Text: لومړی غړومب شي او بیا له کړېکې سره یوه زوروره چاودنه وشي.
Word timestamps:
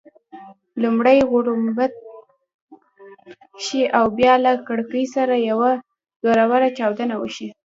لومړی 0.81 1.17
غړومب 1.31 1.79
شي 3.63 3.81
او 3.97 4.05
بیا 4.17 4.33
له 4.45 4.51
کړېکې 4.67 5.03
سره 5.15 5.35
یوه 5.49 5.71
زوروره 6.23 6.69
چاودنه 6.77 7.15
وشي. 7.21 7.49